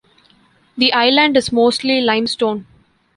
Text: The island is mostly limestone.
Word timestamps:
The 0.79 0.91
island 0.93 1.37
is 1.37 1.51
mostly 1.51 2.01
limestone. 2.01 2.65